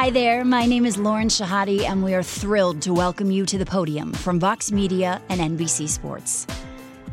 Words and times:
Hi 0.00 0.10
there, 0.10 0.44
my 0.44 0.64
name 0.64 0.86
is 0.86 0.96
Lauren 0.96 1.26
Shehadi, 1.26 1.82
and 1.82 2.04
we 2.04 2.14
are 2.14 2.22
thrilled 2.22 2.80
to 2.82 2.94
welcome 2.94 3.32
you 3.32 3.44
to 3.46 3.58
the 3.58 3.66
podium 3.66 4.12
from 4.12 4.38
Vox 4.38 4.70
Media 4.70 5.20
and 5.28 5.40
NBC 5.40 5.88
Sports. 5.88 6.46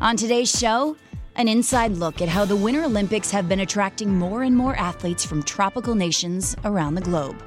On 0.00 0.16
today's 0.16 0.56
show, 0.56 0.96
an 1.34 1.48
inside 1.48 1.94
look 1.96 2.22
at 2.22 2.28
how 2.28 2.44
the 2.44 2.54
Winter 2.54 2.84
Olympics 2.84 3.28
have 3.32 3.48
been 3.48 3.58
attracting 3.58 4.16
more 4.16 4.44
and 4.44 4.56
more 4.56 4.76
athletes 4.76 5.24
from 5.24 5.42
tropical 5.42 5.96
nations 5.96 6.54
around 6.64 6.94
the 6.94 7.00
globe. 7.00 7.42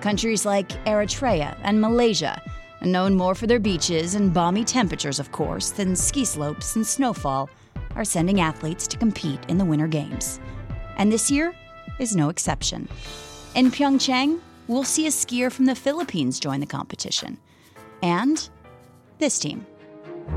Countries 0.00 0.46
like 0.46 0.68
Eritrea 0.84 1.58
and 1.64 1.80
Malaysia, 1.80 2.40
known 2.80 3.16
more 3.16 3.34
for 3.34 3.48
their 3.48 3.58
beaches 3.58 4.14
and 4.14 4.32
balmy 4.32 4.62
temperatures, 4.62 5.18
of 5.18 5.32
course, 5.32 5.70
than 5.70 5.96
ski 5.96 6.24
slopes 6.24 6.76
and 6.76 6.86
snowfall, 6.86 7.50
are 7.96 8.04
sending 8.04 8.40
athletes 8.40 8.86
to 8.86 8.96
compete 8.96 9.40
in 9.48 9.58
the 9.58 9.64
Winter 9.64 9.88
Games. 9.88 10.38
And 10.98 11.10
this 11.10 11.32
year 11.32 11.52
is 11.98 12.14
no 12.14 12.28
exception. 12.28 12.88
In 13.56 13.72
Pyeongchang, 13.72 14.38
we'll 14.68 14.84
see 14.84 15.06
a 15.06 15.10
skier 15.10 15.50
from 15.50 15.64
the 15.64 15.74
Philippines 15.74 16.38
join 16.38 16.60
the 16.60 16.66
competition. 16.66 17.38
And 18.02 18.48
this 19.18 19.38
team. 19.38 19.66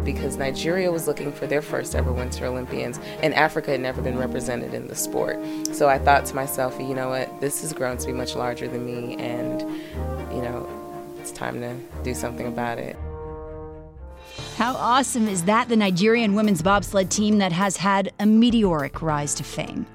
Because 0.04 0.38
Nigeria 0.38 0.90
was 0.92 1.06
looking 1.06 1.32
for 1.34 1.46
their 1.46 1.62
first 1.62 1.94
ever 1.96 2.12
Winter 2.12 2.46
Olympians, 2.46 2.98
and 3.22 3.34
Africa 3.34 3.72
had 3.72 3.82
never 3.82 4.02
been 4.02 4.18
represented 4.18 4.74
in 4.74 4.88
the 4.88 4.96
sport. 4.96 5.38
So 5.74 5.90
I 5.90 6.00
thought 6.00 6.26
to 6.28 6.36
myself, 6.36 6.80
you 6.80 6.96
know 6.96 7.10
what, 7.10 7.42
this 7.42 7.62
has 7.62 7.74
grown 7.74 7.98
to 7.98 8.08
be 8.08 8.14
much 8.14 8.36
larger 8.36 8.68
than 8.68 8.86
me, 8.86 9.16
and, 9.18 9.62
you 10.34 10.42
know, 10.42 10.68
it's 11.20 11.32
time 11.32 11.60
to 11.60 11.76
do 12.04 12.14
something 12.14 12.48
about 12.48 12.78
it. 12.78 12.96
How 14.56 14.74
awesome 14.76 15.28
is 15.28 15.44
that? 15.44 15.68
The 15.68 15.76
Nigerian 15.76 16.36
women's 16.36 16.62
bobsled 16.62 17.12
team 17.12 17.38
that 17.40 17.52
has 17.52 17.78
had 17.78 18.14
a 18.20 18.26
meteoric 18.26 19.02
rise 19.02 19.34
to 19.36 19.44
fame. 19.44 19.86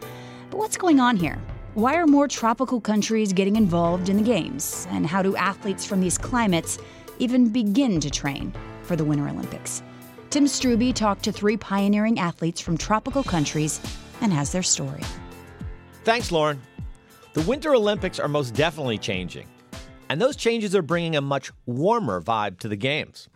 But 0.50 0.58
what's 0.58 0.76
going 0.76 1.00
on 1.00 1.16
here? 1.16 1.38
Why 1.76 1.96
are 1.96 2.06
more 2.06 2.26
tropical 2.26 2.80
countries 2.80 3.34
getting 3.34 3.56
involved 3.56 4.08
in 4.08 4.16
the 4.16 4.22
Games? 4.22 4.88
And 4.92 5.06
how 5.06 5.20
do 5.20 5.36
athletes 5.36 5.84
from 5.84 6.00
these 6.00 6.16
climates 6.16 6.78
even 7.18 7.50
begin 7.50 8.00
to 8.00 8.08
train 8.08 8.54
for 8.80 8.96
the 8.96 9.04
Winter 9.04 9.28
Olympics? 9.28 9.82
Tim 10.30 10.46
Struby 10.46 10.94
talked 10.94 11.22
to 11.24 11.32
three 11.32 11.58
pioneering 11.58 12.18
athletes 12.18 12.62
from 12.62 12.78
tropical 12.78 13.22
countries 13.22 13.78
and 14.22 14.32
has 14.32 14.52
their 14.52 14.62
story. 14.62 15.02
Thanks, 16.02 16.32
Lauren. 16.32 16.62
The 17.34 17.42
Winter 17.42 17.74
Olympics 17.74 18.18
are 18.18 18.26
most 18.26 18.54
definitely 18.54 18.96
changing, 18.96 19.46
and 20.08 20.18
those 20.18 20.34
changes 20.34 20.74
are 20.74 20.80
bringing 20.80 21.14
a 21.14 21.20
much 21.20 21.52
warmer 21.66 22.22
vibe 22.22 22.58
to 22.60 22.68
the 22.68 22.76
Games. 22.76 23.28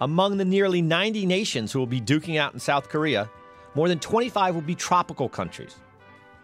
Among 0.00 0.38
the 0.38 0.44
nearly 0.44 0.82
90 0.82 1.26
nations 1.26 1.70
who 1.70 1.78
will 1.78 1.86
be 1.86 2.00
duking 2.00 2.40
out 2.40 2.54
in 2.54 2.58
South 2.58 2.88
Korea, 2.88 3.30
more 3.74 3.88
than 3.88 3.98
25 3.98 4.54
will 4.54 4.62
be 4.62 4.74
tropical 4.74 5.28
countries. 5.28 5.76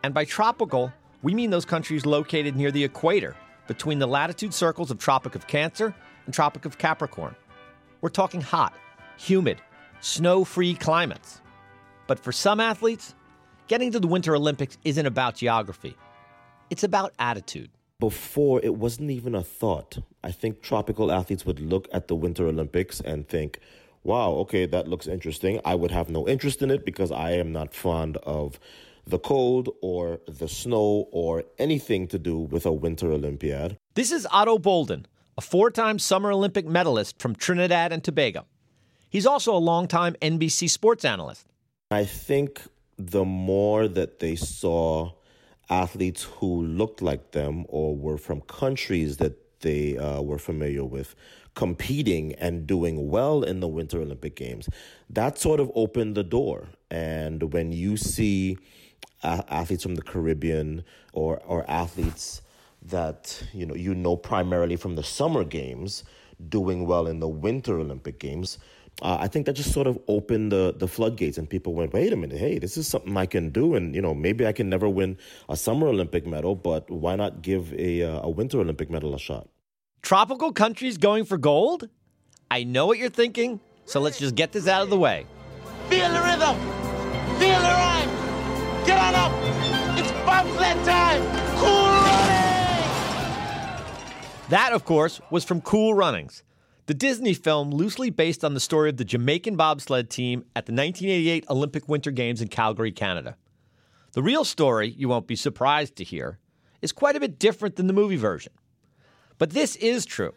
And 0.03 0.15
by 0.15 0.25
tropical, 0.25 0.93
we 1.23 1.34
mean 1.34 1.51
those 1.51 1.65
countries 1.65 2.07
located 2.07 2.57
near 2.57 2.71
the 2.71 2.84
equator, 2.84 3.37
between 3.67 3.98
the 3.98 4.07
latitude 4.07 4.55
circles 4.55 4.91
of 4.91 4.98
Tropic 4.98 5.34
of 5.34 5.47
Cancer 5.47 5.95
and 6.25 6.34
Tropic 6.34 6.65
of 6.65 6.79
Capricorn. 6.79 7.37
We're 8.01 8.09
talking 8.09 8.41
hot, 8.41 8.73
humid, 9.19 9.61
snow 10.01 10.45
free 10.45 10.75
climates. 10.75 11.41
But 12.06 12.19
for 12.19 12.33
some 12.33 12.61
athletes, 12.61 13.15
getting 13.67 13.93
to 13.93 14.01
the 14.01 14.06
Winter 14.06 14.34
Olympics 14.34 14.79
isn't 14.84 15.06
about 15.06 15.37
geography, 15.37 15.97
it's 16.71 16.84
about 16.84 17.12
attitude. 17.19 17.71
Before, 18.01 18.61
it 18.62 18.77
wasn't 18.77 19.11
even 19.11 19.34
a 19.34 19.43
thought. 19.43 19.99
I 20.23 20.31
think 20.31 20.62
tropical 20.62 21.11
athletes 21.11 21.45
would 21.45 21.61
look 21.61 21.89
at 21.93 22.06
the 22.09 22.15
Winter 22.15 22.47
Olympics 22.47 23.01
and 23.01 23.27
think, 23.27 23.59
wow, 24.09 24.31
okay, 24.31 24.64
that 24.64 24.89
looks 24.89 25.06
interesting. 25.06 25.61
I 25.67 25.75
would 25.75 25.91
have 25.91 26.09
no 26.09 26.27
interest 26.27 26.62
in 26.62 26.70
it 26.70 26.84
because 26.84 27.12
I 27.12 27.33
am 27.33 27.53
not 27.53 27.75
fond 27.75 28.17
of 28.19 28.59
the 29.06 29.19
cold 29.19 29.69
or 29.82 30.21
the 30.27 30.49
snow 30.49 31.09
or 31.12 31.44
anything 31.59 32.09
to 32.09 32.19
do 32.19 32.38
with 32.38 32.65
a 32.65 32.72
Winter 32.72 33.12
Olympiad. 33.12 33.77
This 33.94 34.10
is 34.10 34.27
Ato 34.32 34.59
Boldon, 34.59 35.06
a 35.37 35.43
four 35.43 35.71
time 35.71 35.99
Summer 35.99 36.32
Olympic 36.32 36.66
medalist 36.66 37.21
from 37.21 37.34
Trinidad 37.34 37.93
and 37.93 38.03
Tobago. 38.03 38.47
He's 39.10 39.27
also 39.27 39.55
a 39.55 39.59
longtime 39.59 40.15
NBC 40.22 40.71
sports 40.71 41.05
analyst. 41.05 41.47
I 41.91 42.05
think 42.05 42.62
the 42.97 43.27
more 43.27 43.88
that 43.88 44.21
they 44.21 44.37
saw 44.37 45.12
athletes 45.69 46.22
who 46.22 46.62
looked 46.65 47.03
like 47.03 47.32
them 47.32 47.66
or 47.69 47.94
were 47.94 48.19
from 48.19 48.41
countries 48.43 49.19
that 49.19 49.37
they 49.61 49.99
uh, 49.99 50.22
were 50.22 50.38
familiar 50.38 50.84
with 50.84 51.15
competing 51.58 52.34
and 52.34 52.69
doing 52.69 53.10
well 53.10 53.42
in 53.42 53.58
the 53.58 53.66
Winter 53.66 54.00
Olympic 54.00 54.36
Games, 54.36 54.69
that 55.10 55.41
sort 55.41 55.58
of 55.58 55.72
opened 55.74 56.14
the 56.14 56.22
door. 56.22 56.69
And 56.88 57.52
when 57.52 57.72
you 57.72 57.96
see 57.96 58.56
uh, 59.24 59.42
athletes 59.48 59.82
from 59.82 59.96
the 59.96 60.02
Caribbean 60.02 60.84
or 61.12 61.42
or 61.44 61.69
athletes 61.69 62.42
that 62.80 63.42
you 63.52 63.66
know 63.66 63.74
you 63.74 63.92
know 63.92 64.14
primarily 64.16 64.76
from 64.76 64.94
the 64.94 65.02
Summer 65.02 65.42
Games 65.42 66.04
doing 66.48 66.86
well 66.86 67.08
in 67.08 67.19
the 67.19 67.28
Winter 67.28 67.80
Olympic 67.80 68.20
Games. 68.20 68.58
Uh, 69.02 69.16
I 69.20 69.26
think 69.26 69.46
that 69.46 69.54
just 69.54 69.72
sort 69.72 69.86
of 69.86 69.98
opened 70.06 70.50
the, 70.50 70.75
the 70.76 70.88
floodgates, 70.88 71.38
and 71.38 71.50
people 71.50 71.75
went, 71.75 71.92
"Wait 71.92 72.12
a 72.12 72.16
minute, 72.16 72.38
hey, 72.38 72.58
this 72.58 72.76
is 72.76 72.86
something 72.86 73.16
I 73.16 73.26
can 73.26 73.50
do, 73.50 73.75
and 73.75 73.96
you 73.96 74.02
know, 74.02 74.14
maybe 74.14 74.46
I 74.46 74.52
can 74.52 74.69
never 74.69 74.88
win 74.88 75.19
a 75.48 75.56
Summer 75.56 75.88
Olympic 75.88 76.25
medal, 76.25 76.54
but 76.54 76.88
why 76.88 77.16
not 77.16 77.42
give 77.42 77.72
a 77.75 78.02
uh, 78.02 78.28
a 78.28 78.30
Winter 78.30 78.60
Olympic 78.60 78.90
medal 78.90 79.12
a 79.14 79.19
shot?" 79.19 79.48
Tropical 80.08 80.52
countries 80.54 80.96
going 80.96 81.26
for 81.26 81.36
gold? 81.36 81.91
I 82.50 82.64
know 82.64 82.86
what 82.86 82.96
you're 82.96 83.10
thinking, 83.10 83.60
so 83.84 84.00
let's 84.00 84.19
just 84.19 84.34
get 84.34 84.52
this 84.52 84.66
out 84.66 84.80
of 84.80 84.88
the 84.88 84.98
way. 84.98 85.26
Feel 85.91 86.08
the 86.08 86.20
rhythm. 86.20 86.56
Feel 87.38 87.58
the 87.58 87.74
rhyme. 87.76 88.08
Get 88.86 88.98
on 88.98 89.14
up. 89.14 89.30
It's 89.98 90.10
bobsled 90.24 90.82
time. 90.86 91.20
Cool 91.58 91.88
running. 92.00 92.88
That, 94.48 94.72
of 94.72 94.86
course, 94.86 95.20
was 95.30 95.44
from 95.44 95.60
Cool 95.60 95.92
Runnings, 95.92 96.42
the 96.86 96.94
Disney 96.94 97.34
film 97.34 97.70
loosely 97.70 98.08
based 98.08 98.42
on 98.42 98.54
the 98.54 98.60
story 98.60 98.88
of 98.88 98.96
the 98.96 99.04
Jamaican 99.04 99.56
bobsled 99.56 100.08
team 100.08 100.38
at 100.56 100.64
the 100.64 100.72
1988 100.72 101.44
Olympic 101.50 101.86
Winter 101.86 102.12
Games 102.12 102.40
in 102.40 102.48
Calgary, 102.48 102.92
Canada. 102.92 103.36
The 104.12 104.22
real 104.22 104.46
story, 104.46 104.88
you 104.88 105.10
won't 105.10 105.26
be 105.26 105.36
surprised 105.36 105.96
to 105.96 106.04
hear, 106.04 106.38
is 106.80 106.92
quite 106.92 107.14
a 107.14 107.20
bit 107.20 107.38
different 107.38 107.76
than 107.76 107.88
the 107.88 107.92
movie 107.92 108.16
version. 108.16 108.54
But 109.38 109.50
this 109.50 109.76
is 109.76 110.04
true. 110.04 110.34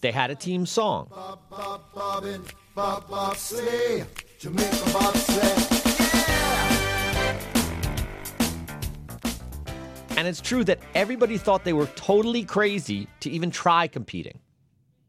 They 0.00 0.12
had 0.12 0.30
a 0.30 0.34
team 0.34 0.64
song. 0.64 1.12
And 10.16 10.28
it's 10.28 10.40
true 10.40 10.64
that 10.64 10.78
everybody 10.94 11.38
thought 11.38 11.64
they 11.64 11.72
were 11.72 11.86
totally 11.96 12.44
crazy 12.44 13.08
to 13.20 13.30
even 13.30 13.50
try 13.50 13.86
competing. 13.86 14.40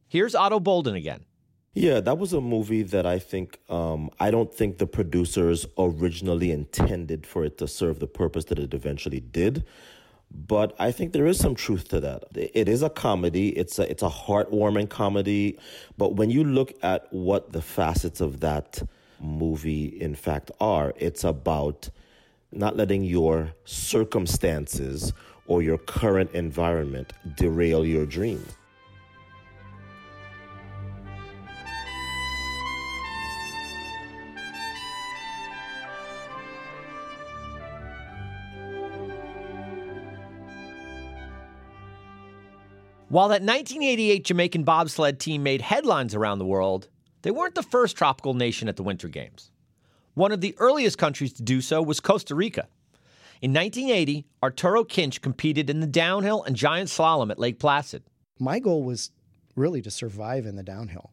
Here's 0.08 0.36
Ato 0.36 0.60
Boldon 0.60 0.96
again. 0.96 1.26
Yeah, 1.74 2.02
that 2.02 2.18
was 2.18 2.34
a 2.34 2.42
movie 2.42 2.84
that 2.84 3.06
I 3.06 3.18
think 3.18 3.60
um, 3.70 4.10
I 4.20 4.30
don't 4.30 4.54
think 4.54 4.78
the 4.78 4.88
producers 4.88 5.66
originally 5.78 6.52
intended 6.52 7.26
for 7.26 7.46
it 7.46 7.58
to 7.60 7.68
serve 7.68 8.00
the 8.00 8.08
purpose 8.08 8.46
that 8.46 8.60
it 8.60 8.74
eventually 8.74 9.22
did. 9.22 9.64
But 10.34 10.76
I 10.80 10.92
think 10.92 11.12
there 11.12 11.28
is 11.28 11.38
some 11.38 11.56
truth 11.56 11.90
to 11.90 12.00
that. 12.00 12.24
It 12.36 12.70
is 12.70 12.82
a 12.82 12.90
comedy. 12.90 13.50
It's 13.50 13.80
a 13.80 13.90
it's 13.90 14.04
a 14.04 14.10
heartwarming 14.10 14.90
comedy. 14.90 15.58
But 15.98 16.16
when 16.16 16.30
you 16.30 16.44
look 16.44 16.74
at 16.84 17.12
what 17.12 17.52
the 17.52 17.62
facets 17.62 18.22
of 18.22 18.40
that 18.40 18.82
movie 19.20 19.86
in 19.86 20.16
fact 20.16 20.52
are, 20.60 20.94
it's 20.96 21.24
about 21.24 21.90
not 22.52 22.76
letting 22.78 23.04
your 23.04 23.54
circumstances 23.66 25.14
or 25.48 25.62
your 25.62 25.78
current 25.78 26.32
environment 26.32 27.14
derail 27.36 27.86
your 27.86 28.06
dream. 28.06 28.46
While 43.12 43.28
that 43.28 43.42
1988 43.42 44.24
Jamaican 44.24 44.64
bobsled 44.64 45.20
team 45.20 45.44
made 45.44 45.62
headlines 45.62 46.16
around 46.16 46.40
the 46.40 46.46
world, 46.46 46.88
they 47.24 47.32
weren't 47.32 47.56
the 47.56 47.62
first 47.62 47.98
tropical 47.98 48.34
nation 48.34 48.70
at 48.70 48.78
the 48.78 48.84
Winter 48.84 49.10
Games. 49.10 49.52
One 50.14 50.32
of 50.32 50.40
the 50.40 50.56
earliest 50.60 50.98
countries 50.98 51.34
to 51.34 51.44
do 51.44 51.60
so 51.60 51.82
was 51.82 52.00
Costa 52.00 52.36
Rica. 52.36 52.70
In 53.42 53.52
1980, 53.52 54.26
Arturo 54.42 54.86
Kinch 54.86 55.20
competed 55.20 55.70
in 55.70 55.82
the 55.82 55.88
downhill 55.88 56.44
and 56.44 56.56
giant 56.56 56.88
slalom 56.88 57.30
at 57.32 57.38
Lake 57.38 57.60
Placid. 57.60 58.04
My 58.40 58.60
goal 58.60 58.82
was 58.82 59.12
really 59.58 59.82
to 59.82 59.92
survive 59.92 60.46
in 60.46 60.56
the 60.56 60.64
downhill 60.64 61.12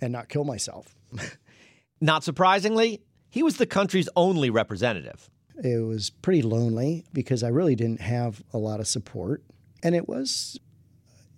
and 0.00 0.12
not 0.12 0.28
kill 0.28 0.42
myself. 0.42 0.96
Not 2.00 2.24
surprisingly, 2.24 3.02
he 3.30 3.44
was 3.44 3.56
the 3.56 3.66
country's 3.66 4.08
only 4.16 4.50
representative. 4.50 5.30
it 5.62 5.78
was 5.86 6.10
pretty 6.10 6.42
lonely 6.42 7.04
because 7.12 7.44
I 7.44 7.48
really 7.48 7.76
didn't 7.76 8.00
have 8.00 8.42
a 8.52 8.58
lot 8.58 8.80
of 8.80 8.88
support. 8.88 9.44
And 9.82 9.94
it 9.94 10.08
was 10.08 10.58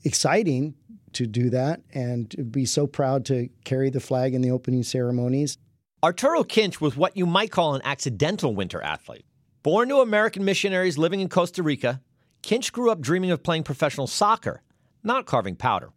exciting 0.08 0.74
to 1.12 1.26
do 1.26 1.50
that 1.50 1.80
and 1.92 2.30
to 2.30 2.42
be 2.42 2.64
so 2.64 2.86
proud 2.86 3.24
to 3.26 3.48
carry 3.64 3.90
the 3.90 4.00
flag 4.00 4.34
in 4.34 4.42
the 4.42 4.50
opening 4.50 4.82
ceremonies. 4.82 5.56
Arturo 6.02 6.44
Kinch 6.44 6.80
was 6.80 6.96
what 6.96 7.16
you 7.16 7.26
might 7.26 7.50
call 7.50 7.74
an 7.74 7.82
accidental 7.84 8.54
winter 8.54 8.82
athlete. 8.82 9.24
Born 9.62 9.88
to 9.88 9.96
American 9.96 10.44
missionaries 10.44 10.96
living 10.98 11.20
in 11.20 11.28
Costa 11.28 11.62
Rica, 11.62 12.00
Kinch 12.42 12.72
grew 12.72 12.90
up 12.90 13.00
dreaming 13.00 13.30
of 13.30 13.42
playing 13.42 13.64
professional 13.64 14.06
soccer, 14.06 14.62
not 15.02 15.26
carving 15.26 15.56
powder. 15.56 15.90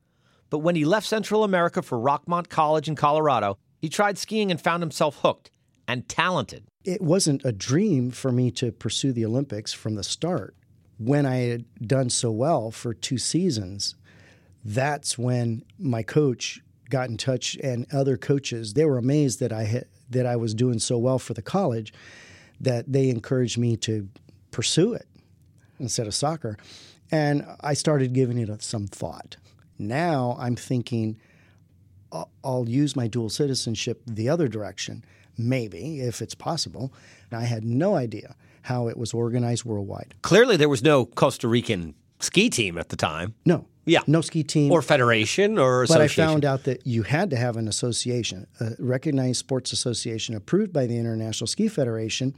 But 0.50 0.60
when 0.60 0.76
he 0.76 0.86
left 0.86 1.08
Central 1.08 1.44
America 1.44 1.82
for 1.82 1.98
Rockmont 1.98 2.50
College 2.50 2.88
in 2.88 2.96
Colorado, 2.96 3.58
he 3.80 3.90
tried 3.90 4.18
skiing 4.18 4.52
and 4.52 4.60
found 4.60 4.84
himself 4.84 5.20
hooked 5.22 5.52
and 5.88 6.08
talented. 6.10 6.66
It 6.84 7.02
wasn't 7.02 7.46
a 7.46 7.52
dream 7.52 8.12
for 8.12 8.32
me 8.32 8.52
to 8.52 8.72
pursue 8.72 9.14
the 9.14 9.26
Olympics 9.26 9.72
from 9.72 9.96
the 9.96 10.04
start. 10.04 10.56
When 10.98 11.26
I 11.26 11.38
had 11.38 11.66
done 11.80 12.10
so 12.10 12.32
well 12.32 12.72
for 12.72 12.94
two 12.94 13.18
seasons, 13.18 13.96
that's 14.64 15.18
when 15.18 15.64
my 15.80 16.04
coach 16.04 16.62
got 16.90 17.10
in 17.10 17.18
touch 17.18 17.56
and 17.64 17.88
other 17.94 18.18
coaches. 18.18 18.74
They 18.74 18.86
were 18.86 18.98
amazed 18.98 19.40
that 19.40 19.52
I 19.52 19.64
had, 19.64 19.86
that 20.10 20.26
I 20.26 20.36
was 20.36 20.54
doing 20.54 20.80
so 20.80 20.98
well 20.98 21.20
for 21.20 21.34
the 21.34 21.42
college 21.42 21.94
that 22.60 22.92
they 22.92 23.10
encouraged 23.10 23.58
me 23.58 23.76
to 23.78 24.08
pursue 24.52 24.94
it 24.94 25.08
instead 25.80 26.06
of 26.06 26.14
soccer. 26.14 26.58
And 27.12 27.46
I 27.62 27.74
started 27.74 28.14
giving 28.14 28.38
it 28.38 28.62
some 28.62 28.88
thought. 28.88 29.38
Now 29.80 30.38
I'm 30.40 30.56
thinking 30.56 31.18
I'll 32.44 32.68
use 32.68 32.96
my 32.96 33.08
dual 33.08 33.30
citizenship 33.30 34.02
the 34.06 34.30
other 34.30 34.48
direction, 34.48 35.04
maybe, 35.38 36.02
if 36.02 36.22
it's 36.22 36.36
possible. 36.36 36.94
And 37.32 37.40
I 37.40 37.46
had 37.46 37.64
no 37.64 37.96
idea 37.96 38.36
how 38.64 38.90
it 38.90 38.98
was 38.98 39.14
organized 39.14 39.66
worldwide. 39.66 40.14
Clearly, 40.22 40.58
there 40.58 40.70
was 40.70 40.84
no 40.84 41.06
Costa 41.06 41.48
Rican 41.48 41.96
ski 42.20 42.50
team 42.50 42.78
at 42.78 42.90
the 42.90 42.96
time. 42.96 43.34
No. 43.46 43.66
Yeah. 43.86 44.02
No 44.08 44.22
ski 44.22 44.44
team. 44.44 44.72
Or 44.72 44.82
federation 44.82 45.58
or 45.58 45.86
But 45.88 46.02
I 46.02 46.08
found 46.08 46.46
out 46.46 46.64
that 46.66 46.86
you 46.86 47.04
had 47.04 47.30
to 47.32 47.36
have 47.36 47.58
an 47.58 47.68
association, 47.68 48.48
a 48.60 48.72
recognized 48.80 49.40
sports 49.40 49.72
association 49.72 50.36
approved 50.36 50.72
by 50.72 50.86
the 50.86 50.98
International 50.98 51.48
Ski 51.48 51.68
Federation. 51.68 52.36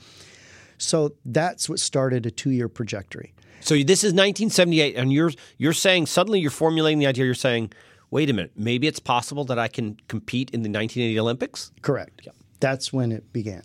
So 0.78 1.16
that's 1.26 1.70
what 1.70 1.80
started 1.80 2.26
a 2.26 2.32
two 2.32 2.52
year 2.52 2.70
trajectory. 2.70 3.34
So 3.60 3.76
this 3.76 4.04
is 4.04 4.12
1978, 4.12 4.96
and 4.96 5.14
you're 5.14 5.32
you're 5.58 5.74
saying 5.74 6.08
suddenly 6.08 6.40
you're 6.40 6.52
formulating 6.52 7.00
the 7.00 7.08
idea. 7.08 7.26
You're 7.26 7.34
saying, 7.34 7.72
wait 8.12 8.30
a 8.30 8.34
minute, 8.34 8.52
maybe 8.56 8.88
it's 8.88 9.00
possible 9.00 9.46
that 9.46 9.58
I 9.58 9.68
can 9.68 9.98
compete 10.08 10.50
in 10.52 10.64
the 10.64 10.70
1980 10.70 11.20
Olympics. 11.20 11.72
Correct. 11.82 12.22
Yeah. 12.26 12.32
That's 12.60 12.92
when 12.92 13.12
it 13.12 13.32
began. 13.34 13.64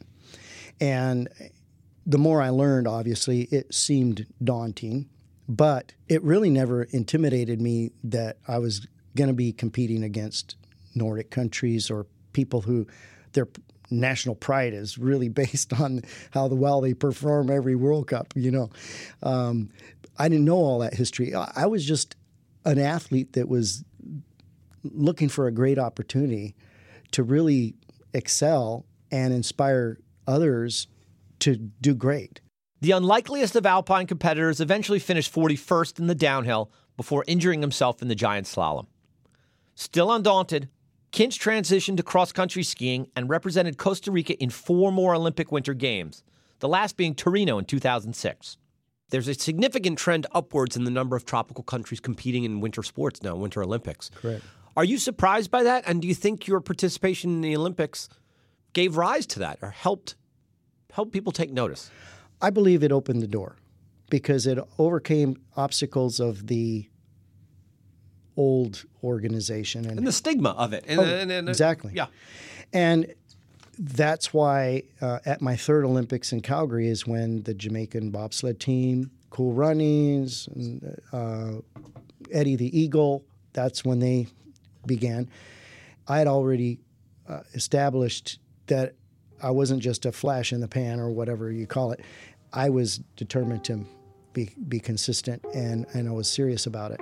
And 0.81 1.29
the 2.07 2.19
more 2.19 2.41
I 2.41 2.49
learned, 2.51 2.89
obviously, 2.89 3.43
it 3.51 3.75
seemed 3.75 4.27
daunting, 4.43 5.09
but 5.49 5.95
it 6.09 6.23
really 6.23 6.51
never 6.51 6.83
intimidated 6.85 7.61
me 7.61 7.91
that 8.05 8.37
I 8.47 8.59
was 8.59 8.87
going 9.17 9.29
to 9.29 9.35
be 9.35 9.53
competing 9.53 10.03
against 10.05 10.57
Nordic 10.95 11.31
countries 11.31 11.91
or 11.91 12.07
people 12.33 12.61
who 12.61 12.87
their 13.33 13.49
national 13.91 14.35
pride 14.35 14.75
is 14.75 14.99
really 14.99 15.29
based 15.43 15.73
on 15.81 16.03
how 16.33 16.47
well 16.49 16.81
they 16.81 16.95
perform 16.95 17.51
every 17.51 17.75
World 17.75 18.09
Cup. 18.09 18.33
You 18.37 18.51
know, 18.51 18.71
um, 19.23 19.71
I 20.19 20.29
didn't 20.29 20.45
know 20.45 20.57
all 20.57 20.81
that 20.81 20.95
history. 20.95 21.35
I 21.35 21.51
I 21.57 21.67
was 21.67 21.85
just 21.87 22.17
an 22.65 22.79
athlete 22.79 23.33
that 23.33 23.49
was 23.49 23.85
looking 24.83 25.29
for 25.29 25.47
a 25.47 25.53
great 25.53 25.79
opportunity 25.79 26.55
to 27.13 27.23
really 27.23 27.75
excel 28.13 28.85
and 29.11 29.33
inspire 29.33 29.99
others 30.27 30.87
to 31.41 31.57
do 31.57 31.95
great. 31.95 32.41
The 32.81 32.93
unlikeliest 32.93 33.57
of 33.57 33.67
alpine 33.67 34.07
competitors 34.07 34.61
eventually 34.61 35.01
finished 35.01 35.35
41st 35.35 35.99
in 35.99 36.07
the 36.07 36.15
downhill 36.15 36.71
before 36.97 37.25
injuring 37.27 37.61
himself 37.61 38.01
in 38.03 38.09
the 38.09 38.15
giant 38.15 38.47
slalom. 38.47 38.87
Still 39.75 40.13
undaunted, 40.13 40.69
Kinch 41.11 41.39
transitioned 41.39 41.97
to 41.97 42.03
cross 42.03 42.33
country 42.33 42.63
skiing 42.63 43.09
and 43.17 43.29
represented 43.29 43.79
Costa 43.79 44.11
Rica 44.11 44.35
in 44.35 44.51
four 44.51 44.93
more 44.93 45.15
Olympic 45.15 45.51
Winter 45.51 45.75
Games, 45.75 46.23
the 46.61 46.69
last 46.69 46.97
being 46.97 47.15
Torino 47.15 47.59
in 47.59 47.65
2006. 47.65 48.59
There's 49.11 49.29
a 49.29 49.35
significant 49.35 49.99
trend 49.99 50.27
upwards 50.33 50.77
in 50.77 50.85
the 50.85 50.91
number 50.91 51.17
of 51.17 51.25
tropical 51.25 51.65
countries 51.65 51.99
competing 51.99 52.45
in 52.45 52.61
winter 52.61 52.83
sports 52.83 53.23
now, 53.23 53.35
Winter 53.37 53.63
Olympics. 53.63 54.11
Correct. 54.15 54.45
Are 54.77 54.85
you 54.85 54.99
surprised 54.99 55.51
by 55.51 55.63
that? 55.63 55.85
And 55.87 56.03
do 56.03 56.07
you 56.07 56.15
think 56.15 56.47
your 56.47 56.61
participation 56.61 57.31
in 57.31 57.41
the 57.41 57.57
Olympics 57.57 58.09
gave 58.75 58.97
rise 58.97 59.27
to 59.29 59.39
that 59.41 59.59
or 59.63 59.71
helped 59.71 60.15
help 60.93 61.11
people 61.11 61.33
take 61.33 61.51
notice? 61.51 61.91
I 62.41 62.51
believe 62.51 62.83
it 62.83 62.93
opened 62.93 63.23
the 63.23 63.27
door 63.27 63.57
because 64.11 64.47
it 64.47 64.59
overcame 64.79 65.37
obstacles 65.57 66.21
of 66.21 66.47
the 66.47 66.89
old 68.37 68.85
organization 69.03 69.85
and, 69.87 69.99
And 69.99 70.07
the 70.07 70.13
stigma 70.13 70.51
of 70.51 70.73
it. 70.73 70.85
And, 70.87 71.01
Oh, 71.01 71.05
and- 71.05 71.31
and- 71.33 71.49
exactly. 71.49 71.93
Yeah. 71.95 72.07
and 72.73 73.13
that's 73.81 74.33
why 74.35 74.83
uh, 75.01 75.21
at 75.25 75.41
my 75.41 75.57
third 75.57 75.85
Olympics 75.85 76.33
in 76.33 76.41
Calgary 76.41 76.89
is 76.89 77.07
when 77.07 77.43
the 77.45 77.55
Jamaican 77.55 78.11
bobsled 78.11 78.59
team, 78.61 79.11
Cool 79.31 79.53
Runnings, 79.53 80.49
and, 80.55 81.01
uh, 81.13 81.53
Eddie 82.33 82.57
the 82.57 82.77
Eagle, 82.79 83.25
that's 83.53 83.85
when 83.85 83.99
they 84.01 84.27
began. 84.87 85.29
I 86.09 86.19
had 86.19 86.27
already 86.27 86.81
uh, 87.29 87.41
established 87.55 88.39
that 88.67 88.95
I 89.43 89.51
wasn't 89.51 89.83
just 89.83 90.07
a 90.07 90.13
flash 90.13 90.53
in 90.53 90.61
the 90.61 90.69
pan 90.69 91.01
or 91.01 91.11
whatever 91.11 91.51
you 91.51 91.67
call 91.67 91.93
it. 91.93 92.01
I 92.53 92.71
was 92.71 92.99
determined 93.17 93.65
to 93.65 93.85
be, 94.33 94.51
be 94.69 94.81
consistent 94.81 95.45
and, 95.55 95.87
and 95.93 96.09
I 96.09 96.13
was 96.13 96.29
serious 96.29 96.67
about 96.67 96.93
it. 96.93 97.01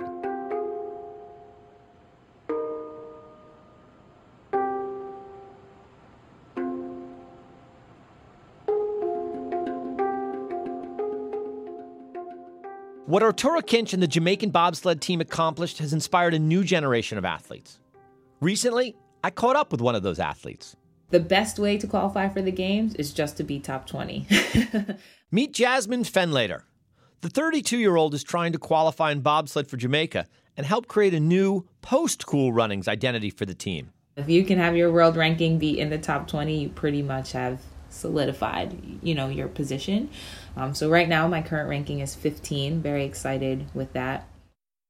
What 13.07 13.23
Arturo 13.23 13.61
Kinch 13.61 13.93
and 13.93 14.03
the 14.03 14.07
Jamaican 14.07 14.49
bobsled 14.49 14.99
team 14.99 15.21
accomplished 15.21 15.77
has 15.77 15.93
inspired 15.93 16.33
a 16.33 16.39
new 16.39 16.61
generation 16.61 17.17
of 17.17 17.23
athletes. 17.23 17.79
Recently, 18.41 18.97
I 19.23 19.29
caught 19.29 19.55
up 19.55 19.71
with 19.71 19.79
one 19.79 19.95
of 19.95 20.03
those 20.03 20.19
athletes. 20.19 20.75
The 21.09 21.19
best 21.21 21.57
way 21.57 21.77
to 21.77 21.87
qualify 21.87 22.27
for 22.29 22.41
the 22.41 22.51
games 22.51 22.93
is 22.95 23.13
just 23.13 23.37
to 23.37 23.43
be 23.43 23.59
top 23.59 23.87
20. 23.87 24.27
Meet 25.31 25.53
Jazmine 25.53 26.09
Fenlator. 26.09 26.63
The 27.21 27.29
32 27.29 27.77
year 27.77 27.95
old 27.95 28.13
is 28.13 28.23
trying 28.23 28.51
to 28.51 28.59
qualify 28.59 29.11
in 29.11 29.21
bobsled 29.21 29.67
for 29.69 29.77
Jamaica 29.77 30.27
and 30.57 30.65
help 30.65 30.87
create 30.87 31.13
a 31.13 31.19
new 31.19 31.65
post 31.81 32.25
Cool 32.25 32.51
Runnings 32.51 32.87
identity 32.87 33.29
for 33.29 33.45
the 33.45 33.55
team. 33.55 33.91
if 34.17 34.27
you 34.29 34.43
can 34.43 34.57
have 34.59 34.75
your 34.75 34.91
world 34.91 35.15
ranking 35.15 35.57
be 35.57 35.79
in 35.79 35.89
the 35.89 35.97
top 35.97 36.27
20, 36.27 36.59
you 36.59 36.69
pretty 36.69 37.01
much 37.01 37.31
have 37.31 37.61
solidified, 37.89 38.99
you 39.01 39.15
know, 39.15 39.29
your 39.29 39.47
position. 39.47 40.09
Um, 40.55 40.73
so 40.75 40.89
right 40.89 41.07
now 41.07 41.27
my 41.27 41.41
current 41.41 41.69
ranking 41.69 41.99
is 41.99 42.15
15. 42.15 42.81
Very 42.81 43.05
excited 43.05 43.67
with 43.73 43.93
that. 43.93 44.27